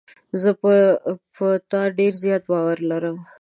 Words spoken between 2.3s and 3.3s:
باور لرم.